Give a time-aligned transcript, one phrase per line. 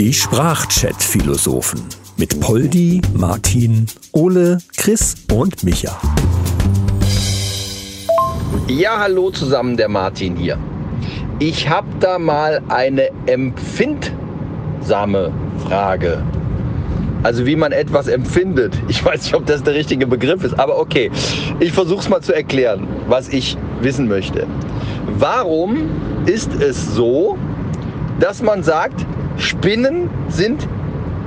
[0.00, 1.80] Die Sprachchat-Philosophen
[2.16, 5.96] mit Poldi, Martin, Ole, Chris und Micha.
[8.66, 10.58] Ja, hallo zusammen, der Martin hier.
[11.38, 15.32] Ich habe da mal eine empfindsame
[15.64, 16.24] Frage.
[17.22, 18.74] Also wie man etwas empfindet.
[18.88, 21.10] Ich weiß nicht, ob das der richtige Begriff ist, aber okay.
[21.60, 24.46] Ich versuche es mal zu erklären, was ich wissen möchte.
[25.18, 25.90] Warum
[26.26, 27.36] ist es so,
[28.20, 30.66] dass man sagt, Spinnen sind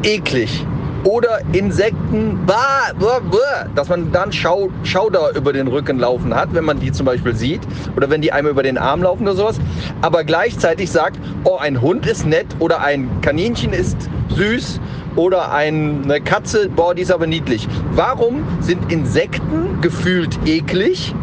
[0.04, 0.66] eklig?
[1.04, 6.54] oder Insekten, bah, bah, bah, dass man dann Schau, Schauder über den Rücken laufen hat,
[6.54, 7.62] wenn man die zum Beispiel sieht
[7.96, 9.60] oder wenn die einem über den Arm laufen oder sowas,
[10.02, 13.98] aber gleichzeitig sagt, oh, ein Hund ist nett oder ein Kaninchen ist
[14.36, 14.80] süß
[15.16, 17.68] oder eine Katze, boah, die ist aber niedlich.
[17.94, 21.14] Warum sind Insekten gefühlt eklig?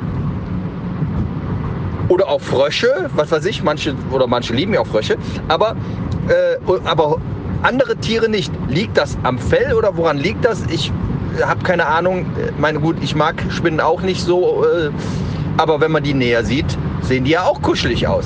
[2.09, 5.17] Oder auch Frösche, was weiß ich, manche oder manche lieben ja auch Frösche,
[5.49, 5.77] aber,
[6.29, 7.21] äh, aber
[7.63, 8.53] andere Tiere nicht.
[8.69, 10.63] Liegt das am Fell oder woran liegt das?
[10.71, 10.93] Ich
[11.43, 12.27] habe keine Ahnung.
[12.59, 14.91] Meine gut, ich mag Spinnen auch nicht so, äh,
[15.57, 18.25] aber wenn man die näher sieht, sehen die ja auch kuschelig aus.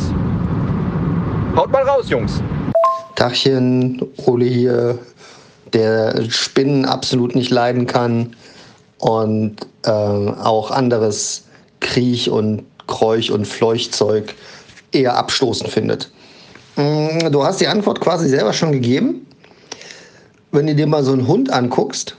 [1.57, 2.43] Haut mal raus, Jungs.
[3.15, 4.99] Tachchen, Ole hier,
[5.73, 8.35] der Spinnen absolut nicht leiden kann
[8.99, 11.45] und äh, auch anderes
[11.81, 14.35] Kriech und Kräuch und Fleuchtzeug
[14.93, 16.11] eher abstoßend findet.
[16.77, 19.27] Mm, du hast die Antwort quasi selber schon gegeben.
[20.53, 22.17] Wenn du dir mal so einen Hund anguckst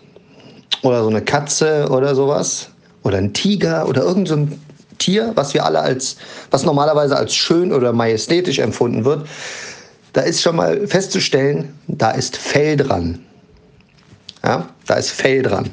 [0.82, 2.70] oder so eine Katze oder sowas
[3.04, 4.60] oder ein Tiger oder irgend so ein
[4.98, 6.18] Tier, was wir alle als,
[6.50, 9.28] was normalerweise als schön oder majestätisch empfunden wird,
[10.14, 13.20] da ist schon mal festzustellen, da ist Fell dran.
[14.44, 15.70] Ja, da ist Fell dran.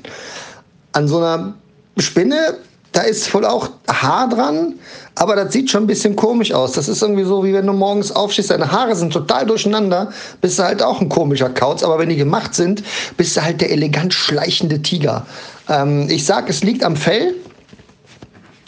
[0.92, 1.54] An so einer
[1.98, 2.58] Spinne
[2.92, 4.74] da ist wohl auch Haar dran,
[5.14, 6.72] aber das sieht schon ein bisschen komisch aus.
[6.72, 10.58] Das ist irgendwie so, wie wenn du morgens aufstehst, deine Haare sind total durcheinander, bist
[10.58, 12.82] du halt auch ein komischer Kauz, aber wenn die gemacht sind,
[13.16, 15.26] bist du halt der elegant schleichende Tiger.
[15.68, 17.34] Ähm, ich sag, es liegt am Fell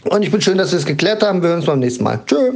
[0.05, 1.43] und ich bin schön, dass wir es geklärt haben.
[1.43, 2.21] Wir hören uns beim nächsten Mal.
[2.27, 2.53] Tschö.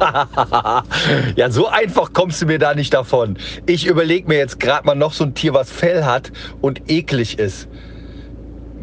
[1.36, 3.36] ja, so einfach kommst du mir da nicht davon.
[3.66, 7.38] Ich überlege mir jetzt gerade mal noch so ein Tier, was Fell hat und eklig
[7.38, 7.68] ist.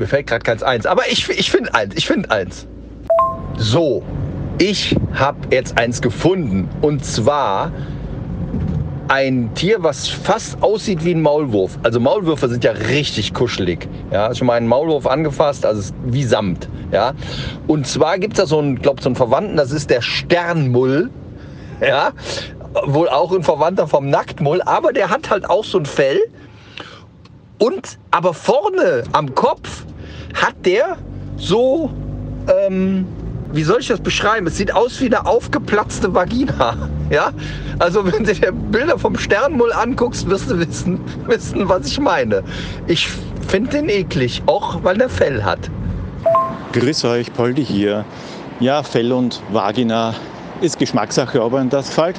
[0.01, 0.87] Mir fällt gerade keins eins.
[0.87, 1.93] Aber ich, ich finde eins.
[1.95, 2.65] Ich finde eins.
[3.55, 4.01] So,
[4.57, 6.67] ich habe jetzt eins gefunden.
[6.81, 7.71] Und zwar
[9.09, 11.77] ein Tier, was fast aussieht wie ein Maulwurf.
[11.83, 13.87] Also Maulwürfe sind ja richtig kuschelig.
[14.09, 16.67] Ja, schon mal einen Maulwurf angefasst, also wie Samt.
[16.91, 17.13] Ja,
[17.67, 21.11] und zwar gibt es da so einen, glaube so einen Verwandten, das ist der Sternmull.
[21.79, 22.13] Ja,
[22.87, 26.19] wohl auch ein Verwandter vom Nacktmull, aber der hat halt auch so ein Fell.
[27.59, 29.85] Und aber vorne am Kopf
[30.33, 30.97] hat der
[31.37, 31.89] so,
[32.47, 33.05] ähm,
[33.53, 34.47] wie soll ich das beschreiben?
[34.47, 36.77] Es sieht aus wie eine aufgeplatzte Vagina.
[37.11, 37.31] Ja?
[37.77, 42.41] Also wenn du dir Bilder vom Sternmull anguckst, wirst du wissen, wissen was ich meine.
[42.87, 43.09] Ich
[43.49, 45.59] finde den eklig, auch weil der Fell hat.
[46.71, 48.05] Grüß euch, Poldi hier.
[48.61, 50.15] Ja, Fell und Vagina
[50.61, 52.15] ist Geschmackssache, ob einem das gefällt.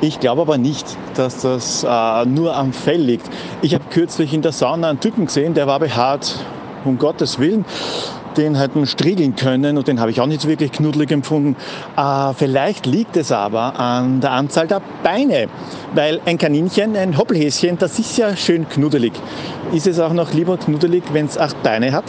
[0.00, 3.28] Ich glaube aber nicht, dass das äh, nur am Fell liegt.
[3.60, 6.34] Ich habe kürzlich in der Sauna einen Typen gesehen, der war behaart
[6.84, 7.64] um Gottes Willen,
[8.36, 11.56] den hätten striegeln können und den habe ich auch nicht so wirklich knuddelig empfunden.
[11.96, 15.48] Äh, vielleicht liegt es aber an der Anzahl der Beine,
[15.94, 19.12] weil ein Kaninchen, ein Hoppelhäschen, das ist ja schön knuddelig.
[19.72, 22.04] Ist es auch noch lieber knuddelig, wenn es acht Beine hat?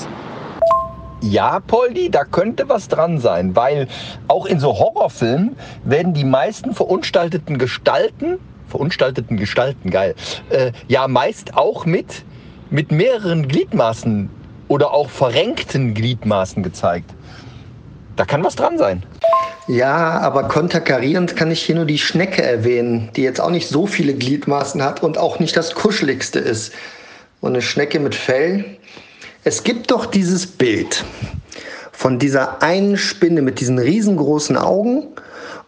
[1.24, 3.88] Ja, Poldi, da könnte was dran sein, weil
[4.28, 10.16] auch in so Horrorfilmen werden die meisten verunstalteten Gestalten, verunstalteten Gestalten, geil,
[10.50, 12.24] äh, ja meist auch mit,
[12.72, 14.32] mit mehreren Gliedmaßen
[14.72, 17.12] oder auch verrenkten Gliedmaßen gezeigt.
[18.16, 19.04] Da kann was dran sein.
[19.68, 23.86] Ja, aber konterkarierend kann ich hier nur die Schnecke erwähnen, die jetzt auch nicht so
[23.86, 26.74] viele Gliedmaßen hat und auch nicht das kuscheligste ist.
[27.42, 28.78] Und eine Schnecke mit Fell.
[29.44, 31.04] Es gibt doch dieses Bild
[31.92, 35.08] von dieser einen Spinne mit diesen riesengroßen Augen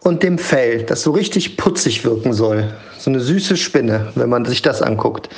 [0.00, 2.72] und dem Fell, das so richtig putzig wirken soll.
[2.98, 5.28] So eine süße Spinne, wenn man sich das anguckt.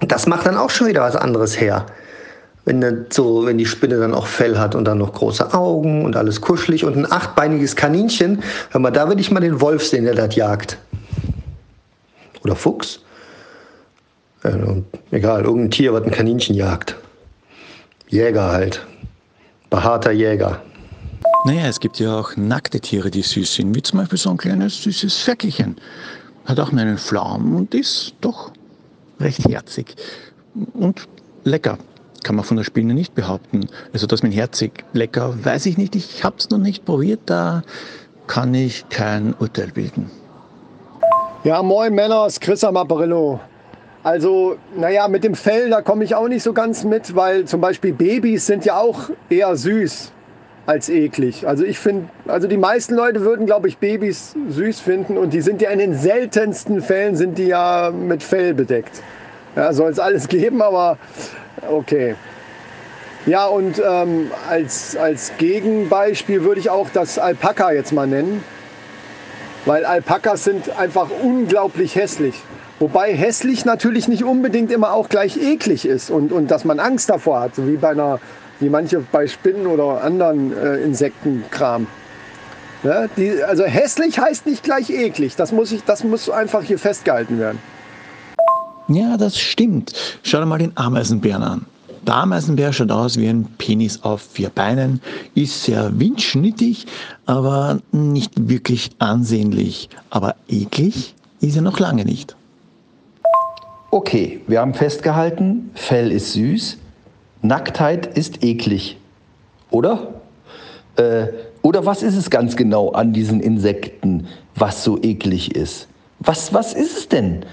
[0.00, 1.86] Das macht dann auch schon wieder was anderes her
[2.66, 6.16] wenn, so, wenn die Spinne dann auch Fell hat und dann noch große Augen und
[6.16, 10.04] alles kuschelig und ein achtbeiniges Kaninchen, hör mal, da würde ich mal den Wolf sehen,
[10.04, 10.76] der das jagt.
[12.42, 13.00] Oder Fuchs.
[14.42, 14.52] Ja,
[15.12, 16.96] egal, irgendein Tier, was ein Kaninchen jagt.
[18.08, 18.84] Jäger halt.
[19.70, 20.60] Behaarter Jäger.
[21.44, 24.36] Naja, es gibt ja auch nackte Tiere, die süß sind, wie zum Beispiel so ein
[24.36, 25.76] kleines süßes Ferkelchen.
[26.44, 28.50] Hat auch einen Flaum und ist doch
[29.20, 29.94] recht herzig
[30.74, 31.06] und
[31.44, 31.78] lecker
[32.26, 33.68] kann man von der Spinne nicht behaupten.
[33.92, 35.94] Also das mit herzig lecker, weiß ich nicht.
[35.94, 37.20] Ich habe es noch nicht probiert.
[37.26, 37.62] Da
[38.26, 40.10] kann ich kein Urteil bilden.
[41.44, 42.76] Ja, moin Männer, ist Chris am.
[44.02, 47.60] Also, naja, mit dem Fell, da komme ich auch nicht so ganz mit, weil zum
[47.60, 50.10] Beispiel Babys sind ja auch eher süß
[50.66, 51.46] als eklig.
[51.46, 55.42] Also ich finde, also die meisten Leute würden, glaube ich, Babys süß finden und die
[55.42, 59.00] sind ja in den seltensten Fällen sind die ja mit Fell bedeckt.
[59.56, 60.98] Ja, soll es alles geben, aber
[61.68, 62.14] okay.
[63.24, 68.44] Ja, und ähm, als, als Gegenbeispiel würde ich auch das Alpaka jetzt mal nennen.
[69.64, 72.40] Weil Alpakas sind einfach unglaublich hässlich.
[72.78, 77.08] Wobei hässlich natürlich nicht unbedingt immer auch gleich eklig ist und, und dass man Angst
[77.08, 78.20] davor hat, so wie bei einer,
[78.60, 81.86] wie manche bei Spinnen oder anderen äh, Insektenkram.
[82.84, 85.34] Ja, die, also hässlich heißt nicht gleich eklig.
[85.34, 87.58] Das muss, ich, das muss einfach hier festgehalten werden.
[88.88, 89.92] Ja, das stimmt.
[90.22, 91.66] Schau dir mal den Ameisenbären an.
[92.06, 95.00] Der Ameisenbär schaut aus wie ein Penis auf vier Beinen,
[95.34, 96.86] ist sehr windschnittig,
[97.26, 99.88] aber nicht wirklich ansehnlich.
[100.10, 102.36] Aber eklig ist er noch lange nicht.
[103.90, 106.78] Okay, wir haben festgehalten, Fell ist süß,
[107.42, 108.98] Nacktheit ist eklig.
[109.70, 110.14] Oder?
[110.94, 111.26] Äh,
[111.62, 115.88] oder was ist es ganz genau an diesen Insekten, was so eklig ist?
[116.20, 117.44] Was, was ist es denn?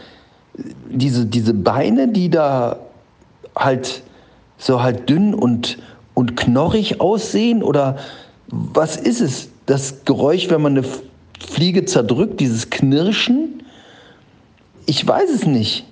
[0.89, 2.79] Diese, diese Beine, die da
[3.55, 4.03] halt
[4.57, 5.77] so halt dünn und,
[6.13, 7.63] und knorrig aussehen?
[7.63, 7.97] Oder
[8.47, 9.50] was ist es?
[9.65, 10.85] Das Geräusch, wenn man eine
[11.39, 13.63] Fliege zerdrückt, dieses Knirschen?
[14.85, 15.85] Ich weiß es nicht.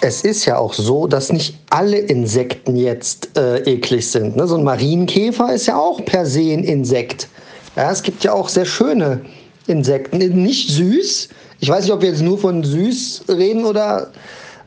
[0.00, 4.36] Es ist ja auch so, dass nicht alle Insekten jetzt äh, eklig sind.
[4.36, 4.46] Ne?
[4.46, 7.28] So ein Marienkäfer ist ja auch per se ein Insekt.
[7.76, 9.22] Ja, es gibt ja auch sehr schöne
[9.66, 10.18] Insekten.
[10.18, 11.30] Nicht süß.
[11.64, 14.08] Ich weiß nicht, ob wir jetzt nur von süß reden oder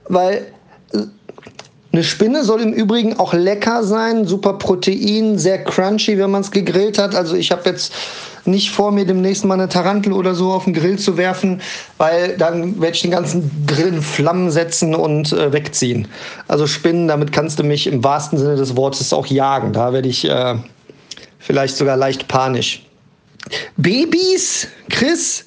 [0.10, 0.48] weil
[0.94, 1.02] äh,
[1.94, 6.50] eine Spinne soll im Übrigen auch lecker sein, super Protein, sehr crunchy, wenn man es
[6.50, 7.14] gegrillt hat.
[7.14, 7.94] Also ich habe jetzt
[8.46, 11.62] nicht vor, mir demnächst mal eine Tarantel oder so auf den Grill zu werfen,
[12.00, 16.08] weil dann werde ich den ganzen Grill in Flammen setzen und äh, wegziehen.
[16.48, 19.72] Also Spinnen, damit kannst du mich im wahrsten Sinne des Wortes auch jagen.
[19.72, 20.56] Da werde ich äh,
[21.38, 22.84] vielleicht sogar leicht panisch.
[23.78, 25.46] Babys, Chris,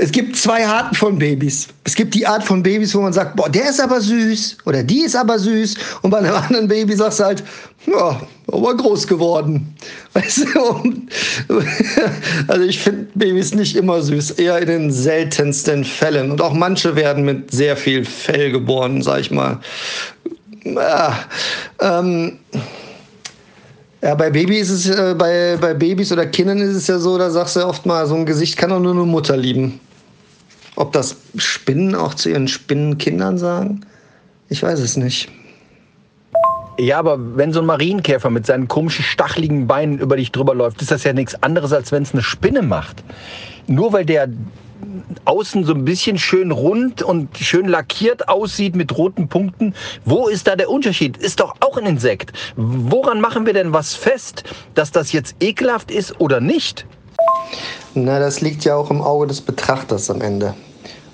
[0.00, 1.66] es gibt zwei Arten von Babys.
[1.82, 4.84] Es gibt die Art von Babys, wo man sagt, boah, der ist aber süß oder
[4.84, 5.74] die ist aber süß.
[6.02, 7.42] Und bei einem anderen Baby sagst du halt,
[7.86, 9.74] ja, aber groß geworden.
[10.12, 10.92] Weißt du?
[12.46, 16.30] also ich finde Babys nicht immer süß, eher in den seltensten Fällen.
[16.30, 19.58] Und auch manche werden mit sehr viel Fell geboren, sag ich mal.
[20.64, 21.18] Ja,
[21.80, 22.38] ähm,
[24.00, 27.18] ja, bei Babys ist es, äh, bei, bei Babys oder Kindern ist es ja so,
[27.18, 29.80] da sagst du oft mal, so ein Gesicht kann doch nur eine Mutter lieben.
[30.78, 33.80] Ob das Spinnen auch zu ihren Spinnenkindern sagen?
[34.48, 35.28] Ich weiß es nicht.
[36.78, 40.80] Ja, aber wenn so ein Marienkäfer mit seinen komischen, stacheligen Beinen über dich drüber läuft,
[40.80, 43.02] ist das ja nichts anderes, als wenn es eine Spinne macht.
[43.66, 44.28] Nur weil der
[45.24, 49.74] außen so ein bisschen schön rund und schön lackiert aussieht mit roten Punkten.
[50.04, 51.16] Wo ist da der Unterschied?
[51.16, 52.30] Ist doch auch ein Insekt.
[52.54, 54.44] Woran machen wir denn was fest,
[54.76, 56.86] dass das jetzt ekelhaft ist oder nicht?
[57.94, 60.54] Na, das liegt ja auch im Auge des Betrachters am Ende.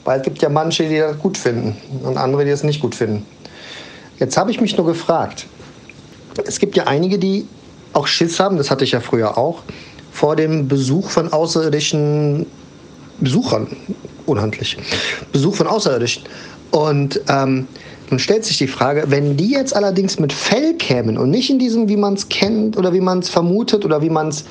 [0.05, 2.95] Weil es gibt ja manche, die das gut finden und andere, die es nicht gut
[2.95, 3.25] finden.
[4.19, 5.47] Jetzt habe ich mich nur gefragt,
[6.47, 7.47] es gibt ja einige, die
[7.93, 9.63] auch Schiss haben, das hatte ich ja früher auch,
[10.13, 12.47] vor dem Besuch von außerirdischen
[13.21, 13.69] Besuchern,
[14.27, 14.77] unhandlich,
[15.33, 16.25] Besuch von Außerirdischen.
[16.71, 17.67] Und ähm,
[18.11, 21.59] nun stellt sich die Frage, wenn die jetzt allerdings mit Fell kämen und nicht in
[21.59, 24.45] diesem, wie man es kennt oder wie man es vermutet oder wie man es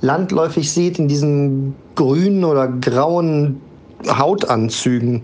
[0.00, 3.60] landläufig sieht, in diesen grünen oder grauen
[4.06, 5.22] Hautanzügen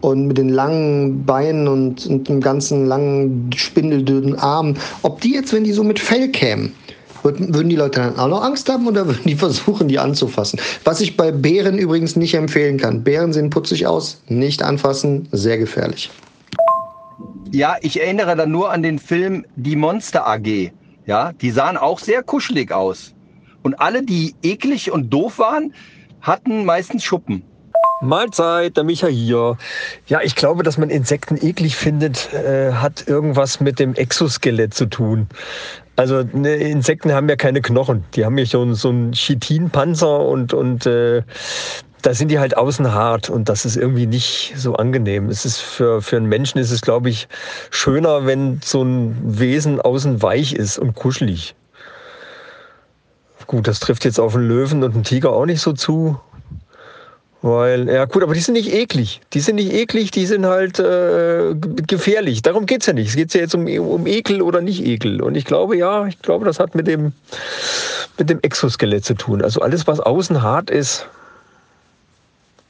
[0.00, 5.52] und mit den langen Beinen und, und dem ganzen langen spindeldünnen Armen, ob die jetzt,
[5.52, 6.74] wenn die so mit Fell kämen,
[7.22, 10.60] würden die Leute dann auch noch Angst haben oder würden die versuchen, die anzufassen?
[10.84, 13.02] Was ich bei Bären übrigens nicht empfehlen kann.
[13.02, 16.10] Bären sehen putzig aus, nicht anfassen, sehr gefährlich.
[17.50, 20.72] Ja, ich erinnere dann nur an den Film Die Monster AG.
[21.06, 23.14] Ja, die sahen auch sehr kuschelig aus.
[23.62, 25.72] Und alle, die eklig und doof waren,
[26.20, 27.42] hatten meistens Schuppen.
[28.00, 29.56] Mahlzeit, der Micha hier.
[30.06, 34.86] Ja, ich glaube, dass man Insekten eklig findet, äh, hat irgendwas mit dem Exoskelett zu
[34.86, 35.28] tun.
[35.96, 38.04] Also ne, Insekten haben ja keine Knochen.
[38.14, 41.22] Die haben ja schon so einen Chitinpanzer und, und äh,
[42.02, 45.30] da sind die halt außen hart und das ist irgendwie nicht so angenehm.
[45.30, 47.28] Es ist für, für einen Menschen ist es, glaube ich,
[47.70, 51.54] schöner, wenn so ein Wesen außen weich ist und kuschelig.
[53.46, 56.18] Gut, das trifft jetzt auf einen Löwen und einen Tiger auch nicht so zu.
[57.46, 59.20] Weil, ja gut, aber die sind nicht eklig.
[59.34, 62.40] Die sind nicht eklig, die sind halt äh, gefährlich.
[62.40, 63.10] Darum geht es ja nicht.
[63.10, 65.20] Es geht ja jetzt um, um Ekel oder nicht Ekel.
[65.20, 67.12] Und ich glaube, ja, ich glaube, das hat mit dem,
[68.16, 69.42] mit dem Exoskelett zu tun.
[69.42, 71.06] Also alles, was außen hart ist,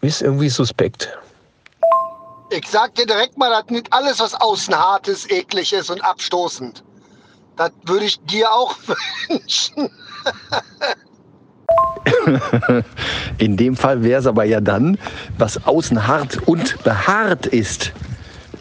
[0.01, 1.17] ist irgendwie suspekt.
[2.51, 6.05] Ich sag dir direkt mal, dass nicht alles, was außen hart ist, eklig ist und
[6.05, 6.83] abstoßend.
[7.57, 8.75] Das würde ich dir auch
[9.29, 9.89] wünschen.
[13.39, 14.99] In dem Fall wäre es aber ja dann,
[15.39, 17.93] was außen hart und behaart ist,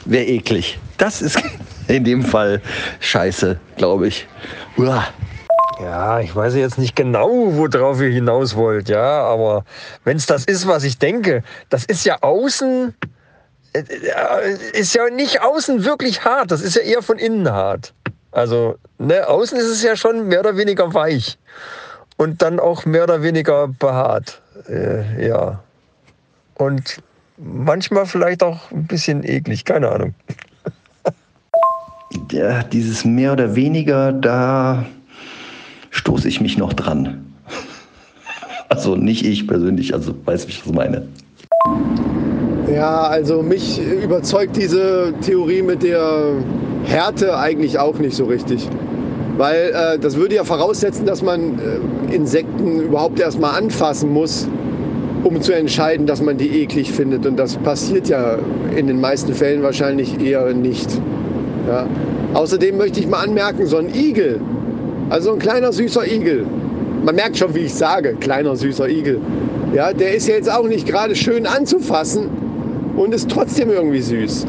[0.05, 0.79] wäre eklig.
[0.98, 1.41] Das ist
[1.88, 2.62] in dem Fall
[3.00, 4.27] scheiße, glaube ich.
[4.77, 5.05] Uah.
[5.82, 9.65] Ja, ich weiß jetzt nicht genau, worauf ihr hinaus wollt, ja, aber
[10.03, 12.93] wenn es das ist, was ich denke, das ist ja außen,
[13.74, 17.93] äh, äh, ist ja nicht außen wirklich hart, das ist ja eher von innen hart.
[18.32, 21.39] Also, ne, außen ist es ja schon mehr oder weniger weich
[22.17, 25.60] und dann auch mehr oder weniger behaart, äh, ja.
[26.55, 27.01] Und
[27.38, 30.13] manchmal vielleicht auch ein bisschen eklig, keine Ahnung.
[32.32, 34.86] Ja, dieses mehr oder weniger, da
[35.89, 37.25] stoße ich mich noch dran.
[38.70, 41.08] Also nicht ich persönlich, also weiß ich, was ich meine.
[42.72, 46.34] Ja, also mich überzeugt diese Theorie mit der
[46.86, 48.67] Härte eigentlich auch nicht so richtig.
[49.38, 54.48] Weil äh, das würde ja voraussetzen, dass man äh, Insekten überhaupt erstmal anfassen muss,
[55.24, 57.25] um zu entscheiden, dass man die eklig findet.
[57.25, 58.38] Und das passiert ja
[58.75, 60.90] in den meisten Fällen wahrscheinlich eher nicht.
[61.68, 61.88] Ja.
[62.34, 64.40] Außerdem möchte ich mal anmerken, so ein Igel,
[65.10, 66.46] also ein kleiner süßer Igel.
[67.04, 69.20] Man merkt schon, wie ich sage, kleiner süßer Igel.
[69.74, 72.30] Ja, der ist ja jetzt auch nicht gerade schön anzufassen
[72.96, 74.46] und ist trotzdem irgendwie süß.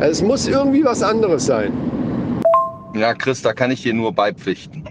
[0.00, 1.72] Es muss irgendwie was anderes sein.
[2.98, 4.84] Ja, Chris, da kann ich dir nur beipflichten.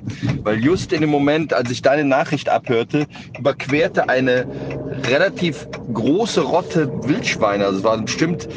[0.44, 3.06] Weil just in dem Moment, als ich deine Nachricht abhörte,
[3.38, 4.48] überquerte eine
[5.10, 8.48] relativ große Rotte Wildschweine, also es waren bestimmt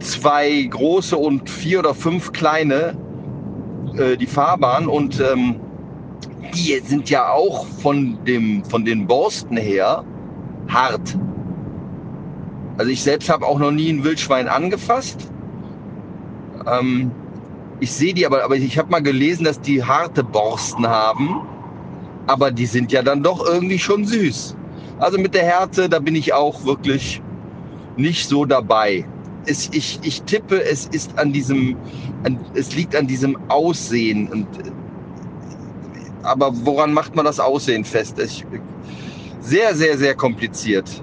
[0.00, 2.94] zwei große und vier oder fünf kleine,
[3.96, 5.56] äh, die Fahrbahn und ähm,
[6.54, 10.04] die sind ja auch von, dem, von den Borsten her
[10.68, 11.16] hart.
[12.76, 15.30] Also ich selbst habe auch noch nie ein Wildschwein angefasst.
[16.70, 17.10] Ähm,
[17.80, 21.42] ich sehe die aber, aber ich habe mal gelesen, dass die harte Borsten haben.
[22.26, 24.56] Aber die sind ja dann doch irgendwie schon süß.
[24.98, 27.22] Also mit der Härte, da bin ich auch wirklich
[27.96, 29.06] nicht so dabei.
[29.44, 31.76] Es, ich, ich tippe, es ist an diesem,
[32.24, 34.28] an, es liegt an diesem Aussehen.
[34.32, 34.46] Und,
[36.22, 38.18] aber woran macht man das Aussehen fest?
[38.18, 38.44] Ich,
[39.40, 41.02] sehr, sehr, sehr kompliziert.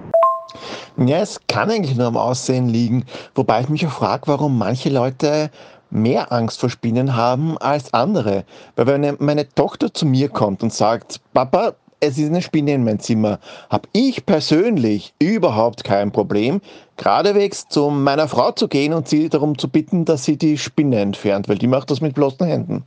[0.97, 4.89] Ja, es kann eigentlich nur am Aussehen liegen, wobei ich mich auch frage, warum manche
[4.89, 5.49] Leute
[5.93, 8.43] mehr Angst vor Spinnen haben als andere.
[8.75, 12.83] Weil wenn meine Tochter zu mir kommt und sagt, Papa, es ist eine Spinne in
[12.83, 16.59] mein Zimmer, habe ich persönlich überhaupt kein Problem,
[16.97, 20.99] geradewegs zu meiner Frau zu gehen und sie darum zu bitten, dass sie die Spinne
[20.99, 22.83] entfernt, weil die macht das mit bloßen Händen.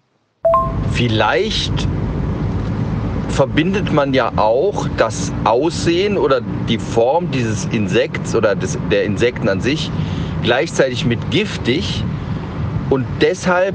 [0.93, 1.89] Vielleicht
[3.29, 9.49] verbindet man ja auch das Aussehen oder die Form dieses Insekts oder des, der Insekten
[9.49, 9.91] an sich
[10.43, 12.05] gleichzeitig mit giftig
[12.90, 13.75] und deshalb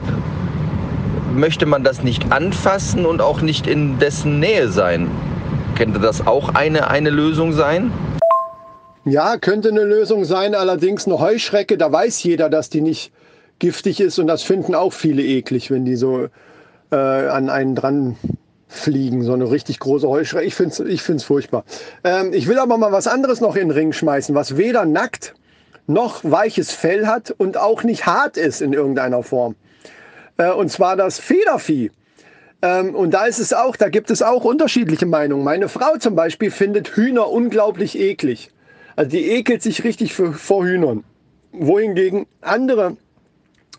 [1.34, 5.10] möchte man das nicht anfassen und auch nicht in dessen Nähe sein.
[5.75, 7.91] Könnte das auch eine, eine Lösung sein?
[9.06, 10.53] Ja, könnte eine Lösung sein.
[10.53, 13.12] Allerdings eine Heuschrecke, da weiß jeder, dass die nicht
[13.60, 16.27] giftig ist und das finden auch viele eklig, wenn die so
[16.91, 18.15] äh, an einen dran
[18.68, 19.24] fliegen.
[19.24, 20.46] So eine richtig große Heuschrecke.
[20.46, 21.63] Ich finde es ich find's furchtbar.
[22.03, 25.34] Ähm, ich will aber mal was anderes noch in den Ring schmeißen, was weder nackt
[25.88, 29.56] noch weiches Fell hat und auch nicht hart ist in irgendeiner Form.
[30.38, 31.92] Äh, und zwar das Federvieh.
[32.62, 35.44] Ähm, und da ist es auch, da gibt es auch unterschiedliche Meinungen.
[35.44, 38.52] Meine Frau zum Beispiel findet Hühner unglaublich eklig.
[38.96, 41.04] Also die ekelt sich richtig für, vor Hühnern.
[41.52, 42.98] Wohingegen andere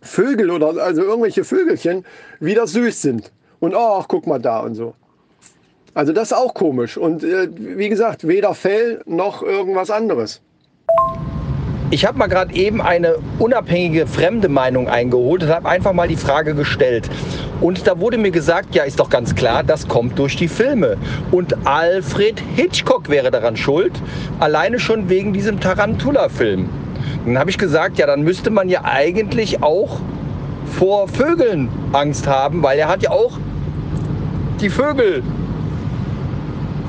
[0.03, 2.05] Vögel oder also irgendwelche Vögelchen
[2.41, 3.33] wieder süß sind.
[3.61, 4.95] Und ach, guck mal da und so.
[5.95, 6.97] Also das ist auch komisch.
[6.97, 10.41] Und äh, wie gesagt, weder Fell noch irgendwas anderes.
[11.93, 16.17] Ich habe mal gerade eben eine unabhängige fremde Meinung eingeholt und habe einfach mal die
[16.17, 17.11] Frage gestellt.
[17.61, 20.97] Und da wurde mir gesagt, ja, ist doch ganz klar, das kommt durch die Filme.
[21.31, 23.93] Und Alfred Hitchcock wäre daran schuld,
[24.41, 26.67] alleine schon wegen diesem Tarantula-Film.
[27.27, 30.01] Dann habe ich gesagt, ja, dann müsste man ja eigentlich auch
[30.79, 33.39] vor Vögeln Angst haben, weil er hat ja auch
[34.63, 35.23] die Vögel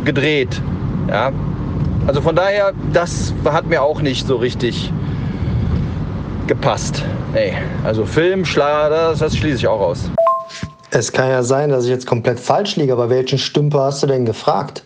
[0.06, 0.62] gedreht.
[1.10, 1.34] Ja,
[2.08, 4.92] also von daher, das hat mir auch nicht so richtig
[6.48, 7.04] gepasst.
[7.34, 10.10] Nee, also Film, Schlager, das, das schließe ich auch aus.
[10.92, 14.08] Es kann ja sein, dass ich jetzt komplett falsch liege, aber welchen Stümper hast du
[14.08, 14.84] denn gefragt?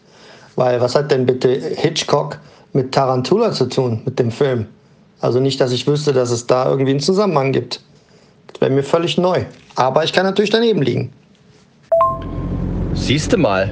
[0.56, 2.40] Weil was hat denn bitte Hitchcock
[2.74, 4.68] mit Tarantula zu tun, mit dem Film?
[5.20, 7.82] Also nicht, dass ich wüsste, dass es da irgendwie einen Zusammenhang gibt.
[8.48, 9.44] Das wäre mir völlig neu.
[9.76, 11.12] Aber ich kann natürlich daneben liegen.
[12.94, 13.72] Siehst du mal.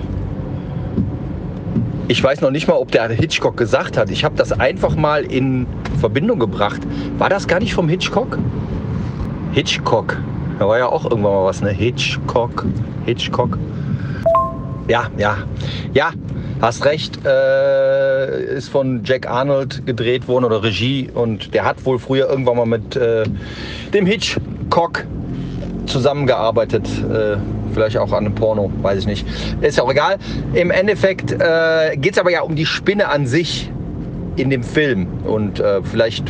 [2.08, 4.12] Ich weiß noch nicht mal, ob der Hitchcock gesagt hat.
[4.12, 5.66] Ich habe das einfach mal in
[6.00, 6.82] Verbindung gebracht.
[7.18, 8.38] War das gar nicht vom Hitchcock?
[9.54, 10.18] Hitchcock.
[10.60, 11.72] Da war ja auch irgendwann mal was, ne?
[11.72, 12.66] Hitchcock.
[13.06, 13.58] Hitchcock.
[14.88, 15.38] Ja, ja.
[15.94, 16.12] Ja,
[16.62, 17.26] hast recht.
[17.26, 21.10] Äh, ist von Jack Arnold gedreht worden oder Regie.
[21.12, 23.24] Und der hat wohl früher irgendwann mal mit äh,
[23.96, 25.06] dem Hitchcock
[25.86, 26.88] zusammengearbeitet.
[26.88, 27.38] Äh,
[27.74, 29.27] vielleicht auch an einem Porno, weiß ich nicht.
[29.62, 30.18] Ist ja auch egal.
[30.54, 33.72] Im Endeffekt äh, geht es aber ja um die Spinne an sich
[34.36, 35.08] in dem Film.
[35.25, 36.25] Und äh, vielleicht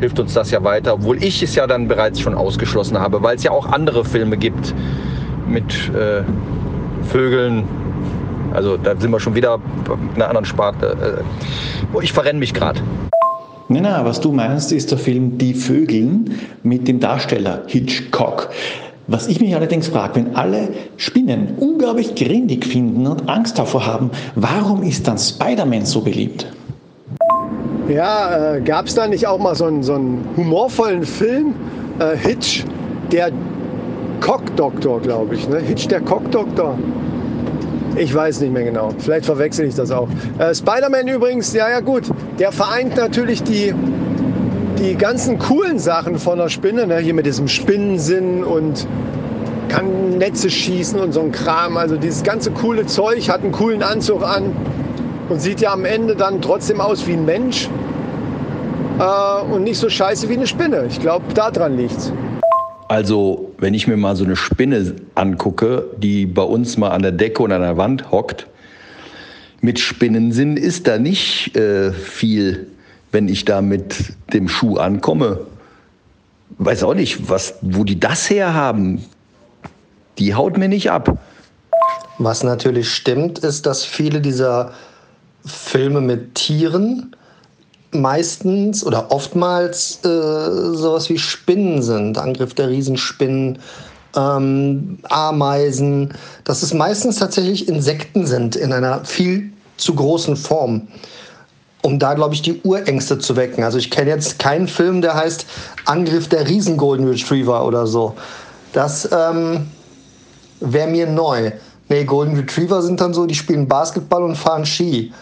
[0.00, 3.36] hilft uns das ja weiter, obwohl ich es ja dann bereits schon ausgeschlossen habe, weil
[3.36, 4.74] es ja auch andere Filme gibt
[5.46, 6.22] mit äh,
[7.04, 7.64] Vögeln.
[8.52, 9.60] Also da sind wir schon wieder
[10.14, 11.22] in einer anderen Sparte.
[11.94, 12.80] Äh, ich verrenne mich gerade.
[13.72, 16.30] Nein, nein, was du meinst, ist der Film Die Vögeln
[16.62, 18.50] mit dem Darsteller Hitchcock.
[19.06, 24.10] Was ich mich allerdings frage, wenn alle Spinnen unglaublich grindig finden und Angst davor haben,
[24.34, 26.52] warum ist dann Spider-Man so beliebt?
[27.88, 31.54] Ja, äh, gab es da nicht auch mal so einen, so einen humorvollen Film?
[31.98, 32.64] Äh, Hitch,
[33.10, 33.30] der
[34.20, 35.48] Cockdoktor, glaube ich.
[35.48, 35.60] Ne?
[35.60, 36.78] Hitch, der Cockdoktor.
[37.96, 38.90] Ich weiß nicht mehr genau.
[38.98, 40.08] Vielleicht verwechsel ich das auch.
[40.38, 42.04] Äh, Spider-Man übrigens, ja, ja, gut.
[42.38, 43.74] Der vereint natürlich die,
[44.78, 46.86] die ganzen coolen Sachen von der Spinne.
[46.86, 46.98] Ne?
[46.98, 48.86] Hier mit diesem Spinnensinn und
[49.68, 51.76] kann Netze schießen und so ein Kram.
[51.76, 54.54] Also dieses ganze coole Zeug hat einen coolen Anzug an
[55.28, 57.68] und sieht ja am Ende dann trotzdem aus wie ein Mensch
[58.98, 60.86] äh, und nicht so scheiße wie eine Spinne.
[60.88, 62.12] Ich glaube, daran liegt's.
[62.92, 67.12] Also, wenn ich mir mal so eine Spinne angucke, die bei uns mal an der
[67.12, 68.46] Decke und an der Wand hockt,
[69.62, 72.66] mit Spinnensinn ist da nicht äh, viel,
[73.10, 75.40] wenn ich da mit dem Schuh ankomme.
[76.58, 79.02] Weiß auch nicht, was, wo die das herhaben.
[80.18, 81.18] Die haut mir nicht ab.
[82.18, 84.74] Was natürlich stimmt, ist, dass viele dieser
[85.46, 87.16] Filme mit Tieren
[87.92, 92.18] meistens oder oftmals äh, sowas wie Spinnen sind.
[92.18, 93.58] Angriff der Riesenspinnen,
[94.16, 96.14] ähm, Ameisen.
[96.44, 100.88] Dass es meistens tatsächlich Insekten sind in einer viel zu großen Form.
[101.82, 103.64] Um da, glaube ich, die Urängste zu wecken.
[103.64, 105.46] Also ich kenne jetzt keinen Film, der heißt
[105.84, 108.14] Angriff der Riesen Golden Retriever oder so.
[108.72, 109.66] Das ähm,
[110.60, 111.50] wäre mir neu.
[111.88, 115.12] Nee, Golden Retriever sind dann so, die spielen Basketball und fahren Ski.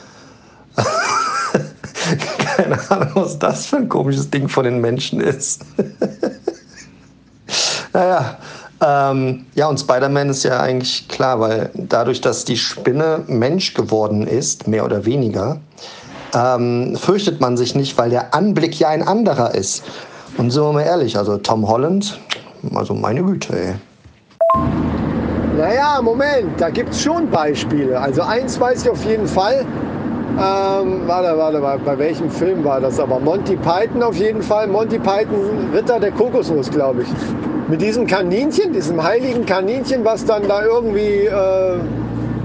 [2.60, 5.62] Keine Ahnung, was das für ein komisches Ding von den Menschen ist.
[7.94, 8.36] naja,
[8.82, 14.26] ähm, ja, und Spider-Man ist ja eigentlich klar, weil dadurch, dass die Spinne Mensch geworden
[14.26, 15.58] ist, mehr oder weniger,
[16.34, 19.82] ähm, fürchtet man sich nicht, weil der Anblick ja ein anderer ist.
[20.36, 22.20] Und sind wir mal ehrlich, also Tom Holland,
[22.74, 23.74] also meine Güte, ey.
[25.56, 27.98] Naja, Moment, da gibt es schon Beispiele.
[27.98, 29.64] Also eins weiß ich auf jeden Fall.
[30.38, 32.98] Ähm, warte, warte, bei, bei welchem Film war das?
[33.00, 34.68] Aber Monty Python auf jeden Fall.
[34.68, 37.08] Monty Python, Ritter der Kokosnuss, glaube ich.
[37.68, 41.78] Mit diesem Kaninchen, diesem heiligen Kaninchen, was dann da irgendwie äh,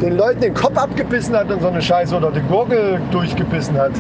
[0.02, 3.92] den Leuten den Kopf abgebissen hat und so eine Scheiße oder die Gurgel durchgebissen hat.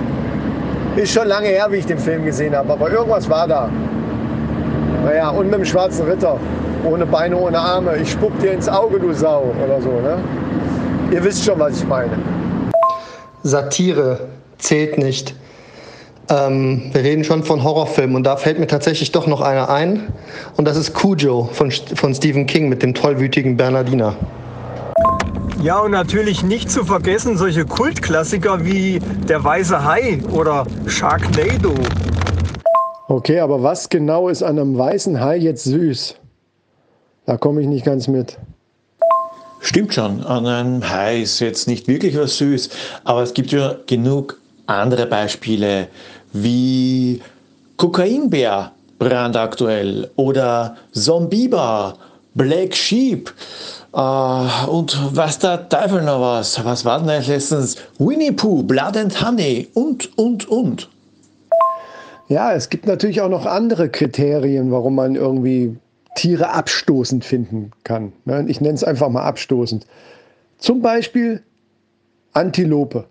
[0.95, 3.69] Ist schon lange her, wie ich den Film gesehen habe, aber irgendwas war da.
[5.05, 6.37] Naja, und mit dem schwarzen Ritter.
[6.83, 7.97] Ohne Beine, ohne Arme.
[7.97, 9.53] Ich spuck dir ins Auge, du Sau.
[9.63, 10.17] Oder so, ne?
[11.11, 12.11] Ihr wisst schon, was ich meine.
[13.45, 14.21] Satire
[14.57, 15.35] zählt nicht.
[16.29, 20.11] Ähm, wir reden schon von Horrorfilmen und da fällt mir tatsächlich doch noch einer ein.
[20.57, 24.15] Und das ist Cujo von, von Stephen King mit dem tollwütigen Bernardiner.
[25.61, 31.75] Ja, und natürlich nicht zu vergessen solche Kultklassiker wie Der Weiße Hai oder Sharknado.
[33.07, 36.15] Okay, aber was genau ist an einem weißen Hai jetzt süß?
[37.27, 38.39] Da komme ich nicht ganz mit.
[39.65, 42.69] Stimmt schon, an einem Hai ist jetzt nicht wirklich was süß,
[43.03, 45.87] aber es gibt ja genug andere Beispiele
[46.33, 47.19] wie
[47.75, 51.97] Kokainbär, brandaktuell, oder Zombiebar,
[52.35, 53.33] Black Sheep
[53.91, 56.63] äh, und was der Teufel noch was.
[56.63, 57.75] Was war denn letztens?
[57.97, 60.89] Winnie Pooh, Blood and Honey und, und, und.
[62.29, 65.75] Ja, es gibt natürlich auch noch andere Kriterien, warum man irgendwie
[66.15, 68.13] Tiere abstoßend finden kann.
[68.25, 68.45] Ne?
[68.47, 69.85] Ich nenne es einfach mal abstoßend.
[70.57, 71.43] Zum Beispiel
[72.33, 73.05] Antilope.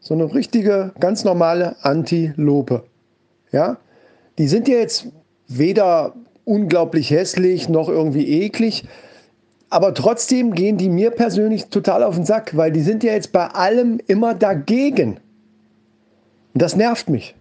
[0.00, 2.84] So eine richtige, ganz normale Antilope.
[3.52, 3.78] Ja?
[4.38, 5.06] Die sind ja jetzt
[5.48, 8.84] weder unglaublich hässlich noch irgendwie eklig,
[9.68, 13.32] aber trotzdem gehen die mir persönlich total auf den Sack, weil die sind ja jetzt
[13.32, 15.20] bei allem immer dagegen.
[16.52, 17.36] Und das nervt mich.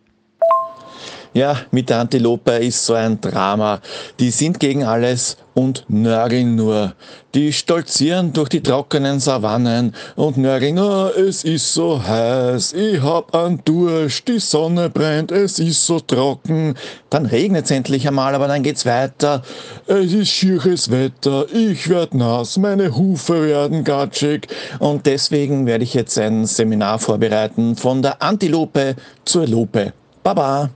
[1.33, 3.81] Ja, mit der Antilope ist so ein Drama.
[4.19, 6.93] Die sind gegen alles und nörgeln nur.
[7.35, 13.35] Die stolzieren durch die trockenen Savannen und nörgeln, oh, es ist so heiß, ich hab
[13.35, 16.73] einen Durst, die Sonne brennt, es ist so trocken.
[17.11, 19.43] Dann regnet's endlich einmal, aber dann geht's weiter.
[19.85, 24.47] Es ist schieres Wetter, ich werd nass, meine Hufe werden gatschig
[24.79, 29.93] und deswegen werde ich jetzt ein Seminar vorbereiten von der Antilope zur Lupe.
[30.23, 30.71] Baba!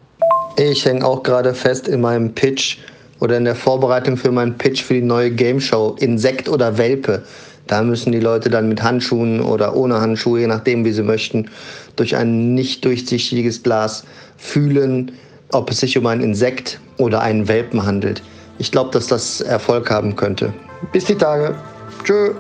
[0.55, 2.77] Ich hänge auch gerade fest in meinem Pitch
[3.19, 7.23] oder in der Vorbereitung für meinen Pitch für die neue Game Show Insekt oder Welpe.
[7.65, 11.49] Da müssen die Leute dann mit Handschuhen oder ohne Handschuhe, je nachdem wie sie möchten,
[11.95, 14.03] durch ein nicht durchsichtiges Glas
[14.37, 15.13] fühlen,
[15.51, 18.21] ob es sich um ein Insekt oder einen Welpen handelt.
[18.59, 20.53] Ich glaube, dass das Erfolg haben könnte.
[20.91, 21.55] Bis die Tage.
[22.03, 22.33] Tschö.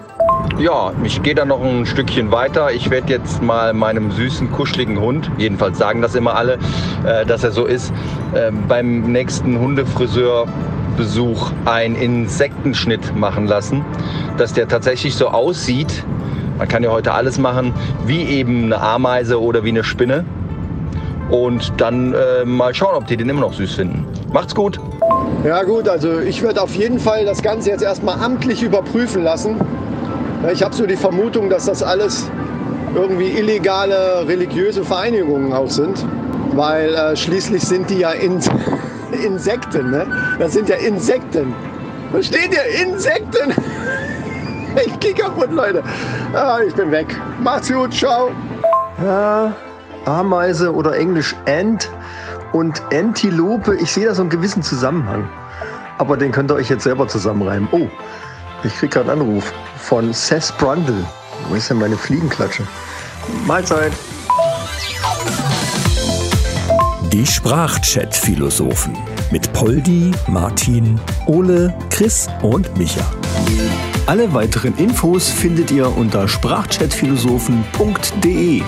[0.59, 2.71] Ja, ich gehe da noch ein Stückchen weiter.
[2.71, 6.59] Ich werde jetzt mal meinem süßen, kuscheligen Hund, jedenfalls sagen das immer alle,
[7.05, 7.91] äh, dass er so ist,
[8.33, 13.83] äh, beim nächsten Hundefriseurbesuch einen Insektenschnitt machen lassen,
[14.37, 16.03] dass der tatsächlich so aussieht,
[16.57, 17.73] man kann ja heute alles machen,
[18.05, 20.23] wie eben eine Ameise oder wie eine Spinne.
[21.29, 24.05] Und dann äh, mal schauen, ob die den immer noch süß finden.
[24.31, 24.79] Macht's gut!
[25.43, 29.55] Ja gut, also ich würde auf jeden Fall das Ganze jetzt erstmal amtlich überprüfen lassen.
[30.51, 32.29] Ich habe so die Vermutung, dass das alles
[32.93, 36.05] irgendwie illegale religiöse Vereinigungen auch sind,
[36.53, 38.39] weil äh, schließlich sind die ja in
[39.25, 39.91] Insekten.
[39.91, 40.05] Ne?
[40.39, 41.53] Das sind ja Insekten.
[42.11, 42.85] Versteht ihr?
[42.85, 43.53] Insekten!
[44.87, 45.83] Ich gehe kaputt, Leute.
[46.33, 47.05] Ah, ich bin weg.
[47.43, 48.31] Macht's gut, ciao.
[49.03, 49.53] Ja,
[50.05, 51.91] Ameise oder Englisch Ant
[52.53, 53.75] und Antilope.
[53.75, 55.29] Ich sehe da so einen gewissen Zusammenhang.
[55.99, 57.69] Aber den könnt ihr euch jetzt selber zusammenreimen.
[57.71, 57.87] Oh,
[58.63, 61.05] ich krieg gerade einen Anruf von Seth Brundle.
[61.49, 62.65] Wo ist denn meine Fliegenklatsche?
[63.45, 63.91] Mahlzeit.
[67.11, 68.95] Die Sprachchat-Philosophen
[69.31, 73.05] mit Poldi, Martin, Ole, Chris und Micha.
[74.05, 78.63] Alle weiteren Infos findet ihr unter sprachchatphilosophen.de.